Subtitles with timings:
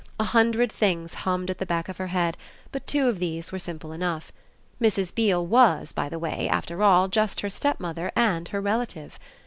[0.19, 2.35] A hundred things hummed at the back of her head,
[2.71, 4.31] but two of these were simple enough.
[4.81, 5.13] Mrs.
[5.13, 9.19] Beale was by the way, after all, just her stepmother and her relative.